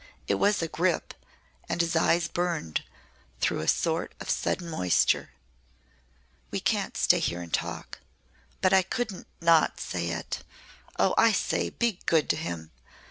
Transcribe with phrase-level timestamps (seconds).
[0.27, 1.13] It was a grip
[1.69, 2.83] and his eyes burned
[3.39, 5.29] through a sort of sudden moisture.
[6.49, 7.99] "We can't stay here and talk.
[8.61, 10.43] But I couldn't not say it!
[10.97, 12.71] Oh, I say, be good to him!